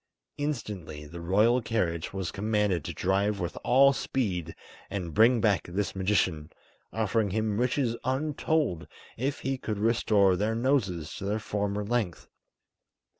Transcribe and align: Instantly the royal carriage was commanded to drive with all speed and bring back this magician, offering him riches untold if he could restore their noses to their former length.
Instantly 0.39 1.05
the 1.05 1.21
royal 1.21 1.61
carriage 1.61 2.11
was 2.11 2.31
commanded 2.31 2.83
to 2.83 2.91
drive 2.91 3.39
with 3.39 3.55
all 3.63 3.93
speed 3.93 4.55
and 4.89 5.13
bring 5.13 5.39
back 5.39 5.67
this 5.67 5.95
magician, 5.95 6.51
offering 6.91 7.29
him 7.29 7.59
riches 7.59 7.95
untold 8.03 8.87
if 9.15 9.41
he 9.41 9.59
could 9.59 9.77
restore 9.77 10.35
their 10.35 10.55
noses 10.55 11.13
to 11.17 11.25
their 11.25 11.37
former 11.37 11.85
length. 11.85 12.27